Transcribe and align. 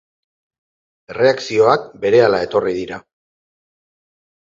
Erreakzioak 1.17 1.87
berehala 2.07 2.43
etorri 2.49 2.77
dira. 2.83 3.01